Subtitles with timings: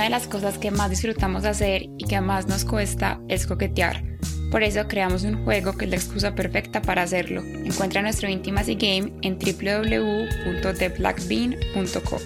[0.00, 4.02] una de las cosas que más disfrutamos hacer y que más nos cuesta es coquetear.
[4.50, 7.42] Por eso creamos un juego que es la excusa perfecta para hacerlo.
[7.42, 12.18] Encuentra nuestro Intimacy Game en www.theblackbean.co.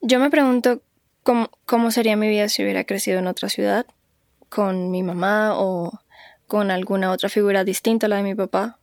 [0.00, 0.82] Yo me pregunto
[1.22, 3.86] cómo, cómo sería mi vida si hubiera crecido en otra ciudad,
[4.50, 6.00] con mi mamá o
[6.46, 8.78] con alguna otra figura distinta a la de mi papá.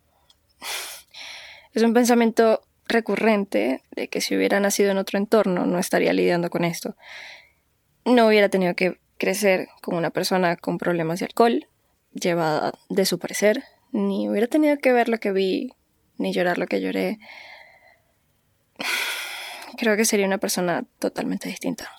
[1.74, 6.50] Es un pensamiento recurrente de que si hubiera nacido en otro entorno no estaría lidiando
[6.50, 6.96] con esto.
[8.04, 11.68] No hubiera tenido que crecer con una persona con problemas de alcohol,
[12.14, 15.74] llevada de su parecer, ni hubiera tenido que ver lo que vi,
[16.18, 17.20] ni llorar lo que lloré
[19.78, 21.92] creo que sería una persona totalmente distinta.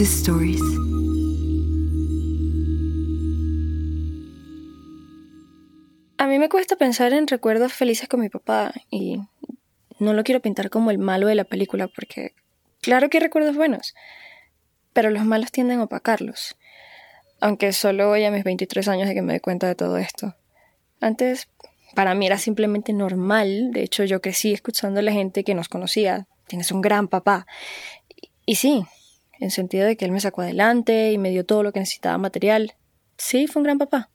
[0.00, 0.60] Stories.
[6.16, 9.18] A mí me cuesta pensar en recuerdos felices con mi papá y
[9.98, 12.34] no lo quiero pintar como el malo de la película porque
[12.80, 13.96] claro que hay recuerdos buenos,
[14.92, 16.56] pero los malos tienden a opacarlos.
[17.40, 20.36] Aunque solo hoy a mis 23 años de que me doy cuenta de todo esto.
[21.00, 21.48] Antes
[21.96, 25.68] para mí era simplemente normal, de hecho yo crecí escuchando a la gente que nos
[25.68, 27.46] conocía, tienes un gran papá.
[28.50, 28.84] Y, sí,
[29.38, 32.18] en sentido de que él me sacó adelante y me dio todo lo que necesitaba
[32.18, 32.74] material.
[33.16, 34.10] Sí, fue un gran papá.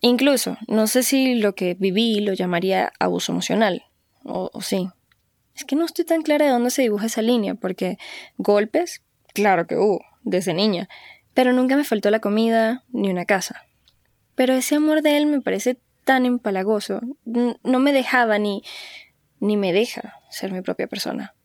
[0.00, 3.84] Incluso, no sé si lo que viví lo llamaría abuso emocional,
[4.24, 4.88] o, sí.
[5.54, 7.98] Es que no estoy tan clara de dónde se dibuja esa línea, porque
[8.36, 10.88] golpes, claro que hubo, desde niña,
[11.32, 13.62] pero nunca me faltó la comida ni una casa.
[14.34, 18.64] Pero ese amor de él me parece tan empalagoso, no me dejaba ni,
[19.38, 21.36] ni me deja ser mi propia persona.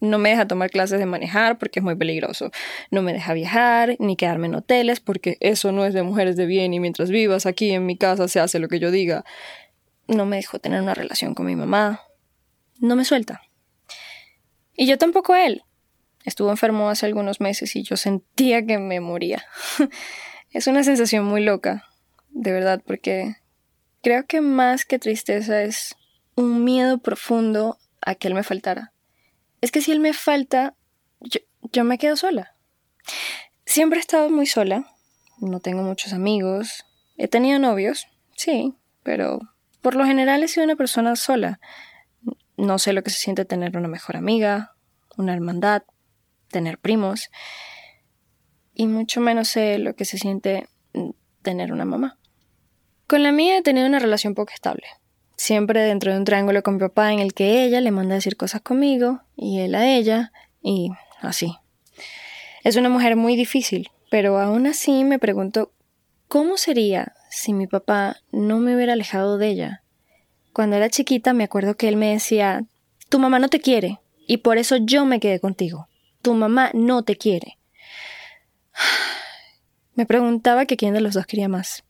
[0.00, 2.50] No me deja tomar clases de manejar porque es muy peligroso.
[2.90, 6.46] No me deja viajar ni quedarme en hoteles porque eso no es de mujeres de
[6.46, 9.24] bien y mientras vivas aquí en mi casa se hace lo que yo diga.
[10.08, 12.00] No me dejó tener una relación con mi mamá.
[12.78, 13.42] No me suelta.
[14.74, 15.64] Y yo tampoco él.
[16.24, 19.44] Estuvo enfermo hace algunos meses y yo sentía que me moría.
[20.50, 21.84] es una sensación muy loca,
[22.30, 23.36] de verdad, porque
[24.02, 25.94] creo que más que tristeza es
[26.36, 28.92] un miedo profundo a que él me faltara
[29.60, 30.74] es que si él me falta,
[31.72, 32.54] yo, me quedo sola.
[33.66, 34.86] Siempre he estado muy sola,
[35.38, 38.06] no tengo muchos amigos, he tenido novios,
[38.36, 39.40] sí, pero
[39.80, 41.60] por lo general he sido una persona sola.
[42.56, 44.74] No sé lo que se siente tener una mejor amiga,
[45.16, 45.82] una hermandad,
[46.48, 47.30] tener primos,
[48.74, 50.68] y mucho menos sé lo que se siente
[51.42, 52.18] tener una mamá.
[53.06, 54.86] Con la mía he tenido una relación poco estable
[55.40, 58.16] siempre dentro de un triángulo con mi papá en el que ella le manda a
[58.16, 60.90] decir cosas conmigo y él a ella y
[61.22, 61.56] así.
[62.62, 65.72] Es una mujer muy difícil, pero aún así me pregunto
[66.28, 69.82] cómo sería si mi papá no me hubiera alejado de ella.
[70.52, 72.66] Cuando era chiquita me acuerdo que él me decía,
[73.08, 75.88] tu mamá no te quiere y por eso yo me quedé contigo.
[76.20, 77.56] Tu mamá no te quiere.
[79.94, 81.82] Me preguntaba que quién de los dos quería más.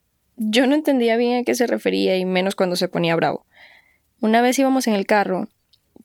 [0.42, 3.44] Yo no entendía bien a qué se refería y menos cuando se ponía bravo.
[4.22, 5.48] Una vez íbamos en el carro.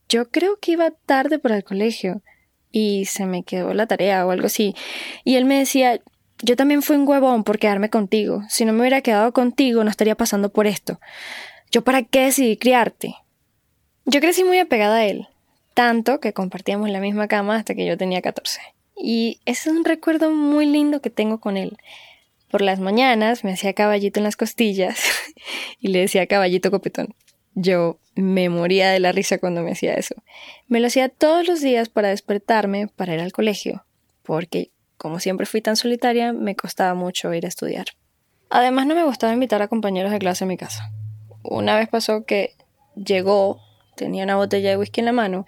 [0.10, 2.22] Yo creo que iba tarde para el colegio
[2.70, 4.76] y se me quedó la tarea o algo así.
[5.24, 6.02] Y él me decía,
[6.40, 8.44] yo también fui un huevón por quedarme contigo.
[8.50, 11.00] Si no me hubiera quedado contigo no estaría pasando por esto.
[11.72, 13.16] ¿Yo para qué decidí criarte?
[14.04, 15.30] Yo crecí muy apegada a él,
[15.74, 18.60] tanto que compartíamos la misma cama hasta que yo tenía 14.
[18.98, 21.78] Y ese es un recuerdo muy lindo que tengo con él.
[22.50, 25.00] Por las mañanas me hacía caballito en las costillas
[25.80, 27.16] y le decía caballito copetón.
[27.54, 30.16] Yo me moría de la risa cuando me hacía eso.
[30.68, 33.86] Me lo hacía todos los días para despertarme para ir al colegio,
[34.24, 37.86] porque como siempre fui tan solitaria, me costaba mucho ir a estudiar.
[38.50, 40.92] Además no me gustaba invitar a compañeros de clase a mi casa.
[41.44, 42.56] Una vez pasó que
[42.96, 43.62] llegó,
[43.96, 45.46] tenía una botella de whisky en la mano,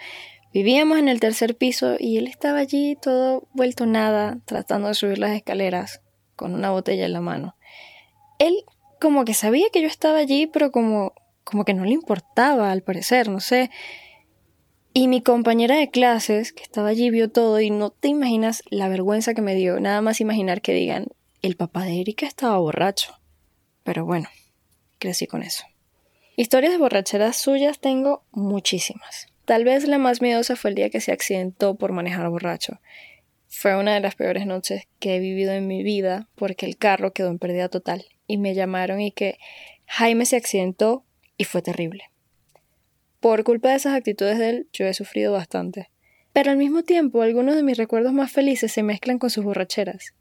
[0.53, 5.19] vivíamos en el tercer piso y él estaba allí todo vuelto nada, tratando de subir
[5.19, 6.01] las escaleras
[6.37, 7.57] con una botella en la mano.
[8.39, 8.63] Él
[9.01, 11.11] como que sabía que yo estaba allí, pero como,
[11.43, 13.69] como que no le importaba, al parecer, no sé.
[14.93, 18.87] Y mi compañera de clases, que estaba allí, vio todo y no te imaginas la
[18.87, 21.07] vergüenza que me dio, nada más imaginar que digan,
[21.41, 23.19] el papá de Erika estaba borracho.
[23.83, 24.29] Pero bueno,
[24.97, 25.65] crecí con eso.
[26.37, 30.99] Historias de borracheras suyas tengo muchísimas, Tal vez la más miedosa fue el día que
[30.99, 32.81] se accidentó por manejar borracho.
[33.59, 37.11] Fue una de las peores noches que he vivido en mi vida porque el carro
[37.11, 39.39] quedó en pérdida total y me llamaron y que
[39.87, 41.03] Jaime se accidentó
[41.37, 42.03] y fue terrible.
[43.19, 45.89] Por culpa de esas actitudes de él, yo he sufrido bastante.
[46.33, 50.13] Pero al mismo tiempo, algunos de mis recuerdos más felices se mezclan con sus borracheras.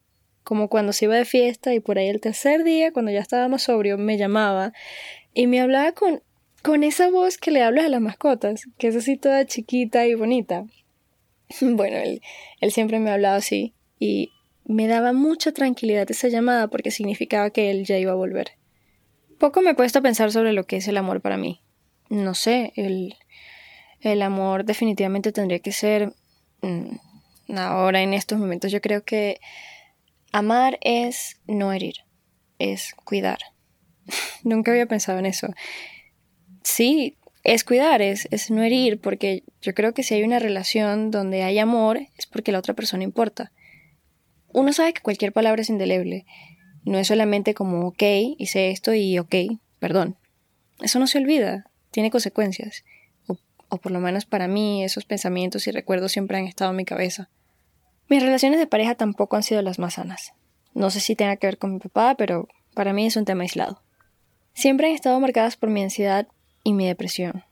[0.43, 3.65] Como cuando se iba de fiesta y por ahí el tercer día, cuando ya estábamos
[3.65, 4.73] sobrio, me llamaba
[5.35, 6.23] y me hablaba con,
[6.62, 10.15] con esa voz que le hablas a las mascotas, que es así toda chiquita y
[10.15, 10.65] bonita.
[11.61, 12.21] Bueno, él,
[12.73, 14.33] siempre me ha hablado así y
[14.65, 18.53] me daba mucha tranquilidad esa llamada porque significaba que él ya iba a volver.
[19.39, 21.61] Poco me cuesta pensar sobre lo que es el amor para mí.
[22.09, 23.17] No sé, el,
[24.01, 26.13] el amor definitivamente tendría que ser...
[26.63, 26.97] Mm,
[27.57, 29.39] ahora en estos momentos yo creo que
[30.33, 31.97] amar es no herir,
[32.59, 33.39] es cuidar.
[34.43, 35.49] Nunca había pensado en eso.
[36.63, 37.17] Sí,
[37.47, 41.45] es cuidar, es, es no herir, porque yo creo que si hay una relación donde
[41.45, 43.53] hay amor es porque la otra persona importa.
[44.49, 46.27] Uno sabe que cualquier palabra es indeleble.
[46.85, 48.03] No es solamente como ok,
[48.37, 49.37] hice esto y ok,
[49.79, 50.17] perdón.
[50.81, 52.85] Eso no se olvida, tiene consecuencias.
[53.29, 53.39] O,
[53.69, 56.85] o por lo menos para mí esos pensamientos y recuerdos siempre han estado en mi
[56.85, 57.31] cabeza.
[58.09, 60.33] Mis relaciones de pareja tampoco han sido las más sanas.
[60.75, 63.43] No sé si tenga que ver con mi papá, pero para mí es un tema
[63.43, 63.85] aislado.
[64.53, 66.27] Siempre han estado marcadas por mi ansiedad
[66.67, 67.45] y mi depresión.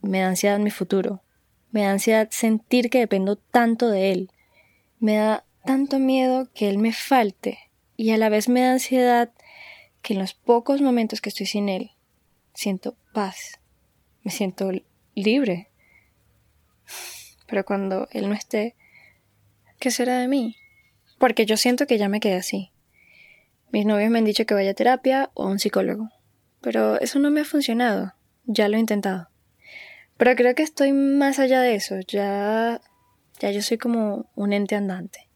[0.00, 1.24] Me da ansiedad mi futuro.
[1.72, 4.30] Me da ansiedad sentir que dependo tanto de él.
[5.00, 7.58] Me da tanto miedo que él me falte.
[7.96, 9.32] Y a la vez me da ansiedad
[10.02, 11.90] que en los pocos momentos que estoy sin él,
[12.54, 13.58] siento paz.
[14.22, 14.70] Me siento
[15.16, 15.72] libre.
[17.48, 18.76] Pero cuando él no esté,
[19.80, 20.54] ¿qué será de mí?
[21.18, 22.70] Porque yo siento que ya me quedé así.
[23.72, 26.08] Mis novios me han dicho que vaya a terapia o a un psicólogo
[26.62, 28.14] pero eso no me ha funcionado.
[28.44, 29.28] Ya lo he intentado.
[30.16, 31.96] Pero creo que estoy más allá de eso.
[32.06, 32.80] Ya,
[33.40, 35.28] ya yo soy como un ente andante.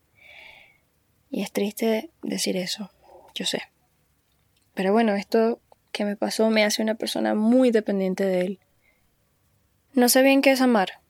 [1.31, 2.91] Y es triste decir eso,
[3.35, 3.63] yo sé.
[4.75, 5.61] Pero bueno, esto
[5.93, 8.61] que me pasó me hace una persona muy dependiente de él.
[9.93, 11.01] No sé bien qué es amar,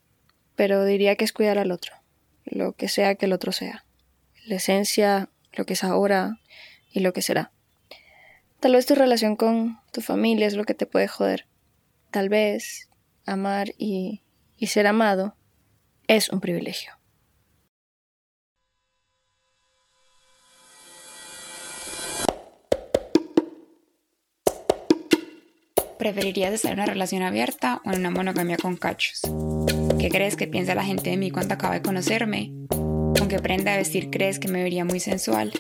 [0.55, 1.95] pero diría que es cuidar al otro,
[2.45, 3.85] lo que sea que el otro sea.
[4.47, 6.41] La esencia, lo que es ahora
[6.93, 7.53] y lo que será.
[8.61, 11.47] Tal vez tu relación con tu familia es lo que te puede joder.
[12.11, 12.89] Tal vez
[13.27, 14.23] amar y,
[14.57, 15.37] y ser amado
[16.09, 16.93] es un privilegio.
[25.99, 29.23] ¿Preferirías estar en una relación abierta o en una monogamia con cachos?
[29.99, 32.53] ¿Qué crees que piensa la gente de mí cuando acaba de conocerme?
[32.69, 35.53] ¿Con qué prenda de vestir crees que me vería muy sensual?